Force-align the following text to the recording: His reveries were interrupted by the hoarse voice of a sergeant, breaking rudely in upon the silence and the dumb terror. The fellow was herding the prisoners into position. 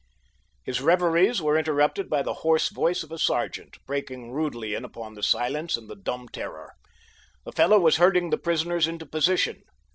His 0.63 0.81
reveries 0.81 1.43
were 1.43 1.59
interrupted 1.59 2.09
by 2.09 2.23
the 2.23 2.33
hoarse 2.41 2.69
voice 2.69 3.03
of 3.03 3.11
a 3.11 3.19
sergeant, 3.19 3.77
breaking 3.85 4.31
rudely 4.31 4.73
in 4.73 4.83
upon 4.83 5.13
the 5.13 5.21
silence 5.21 5.77
and 5.77 5.87
the 5.87 5.95
dumb 5.95 6.27
terror. 6.27 6.73
The 7.45 7.51
fellow 7.51 7.79
was 7.79 7.97
herding 7.97 8.31
the 8.31 8.39
prisoners 8.39 8.87
into 8.87 9.05
position. 9.05 9.61